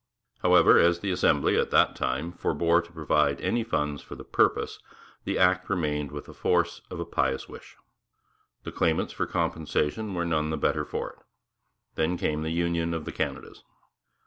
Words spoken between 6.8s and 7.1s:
of a